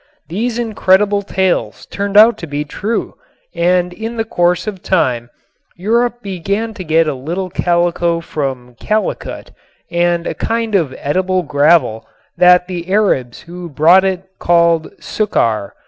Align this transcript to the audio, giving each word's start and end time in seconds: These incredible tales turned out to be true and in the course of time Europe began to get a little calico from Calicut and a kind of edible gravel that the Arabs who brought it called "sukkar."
These 0.29 0.57
incredible 0.57 1.21
tales 1.21 1.85
turned 1.85 2.17
out 2.17 2.35
to 2.39 2.47
be 2.47 2.65
true 2.65 3.13
and 3.53 3.93
in 3.93 4.17
the 4.17 4.25
course 4.25 4.65
of 4.65 4.81
time 4.81 5.29
Europe 5.75 6.23
began 6.23 6.73
to 6.73 6.83
get 6.83 7.07
a 7.07 7.13
little 7.13 7.51
calico 7.51 8.19
from 8.19 8.73
Calicut 8.79 9.51
and 9.91 10.25
a 10.25 10.33
kind 10.33 10.73
of 10.73 10.95
edible 10.97 11.43
gravel 11.43 12.07
that 12.35 12.65
the 12.67 12.91
Arabs 12.91 13.41
who 13.41 13.69
brought 13.69 14.03
it 14.03 14.23
called 14.39 14.89
"sukkar." 14.99 15.73